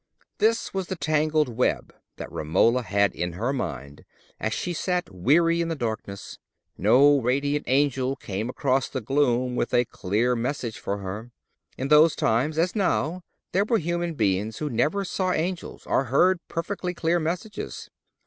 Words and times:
This 0.39 0.73
was 0.73 0.87
the 0.87 0.95
tangled 0.95 1.47
web 1.47 1.93
that 2.17 2.31
Romola 2.31 2.81
had 2.81 3.13
in 3.13 3.33
her 3.33 3.53
mind 3.53 4.03
as 4.39 4.51
she 4.51 4.73
sat 4.73 5.13
weary 5.13 5.61
in 5.61 5.67
the 5.67 5.75
darkness. 5.75 6.39
No 6.75 7.19
radiant 7.21 7.65
angel 7.67 8.15
came 8.15 8.49
across 8.49 8.89
the 8.89 8.99
gloom 8.99 9.55
with 9.55 9.75
a 9.75 9.85
clear 9.85 10.35
message 10.35 10.79
for 10.79 10.97
her. 10.97 11.29
In 11.77 11.89
those 11.89 12.15
times, 12.15 12.57
as 12.57 12.75
now, 12.75 13.21
there 13.51 13.63
were 13.63 13.77
human 13.77 14.15
beings 14.15 14.57
who 14.57 14.71
never 14.71 15.05
saw 15.05 15.33
angels 15.33 15.85
or 15.85 16.05
heard 16.05 16.39
perfectly 16.47 16.95
clear 16.95 17.19
messages. 17.19 17.91